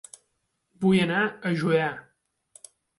Vull 0.85 0.97
anar 1.05 1.21
a 1.51 1.55
Juià 1.63 1.95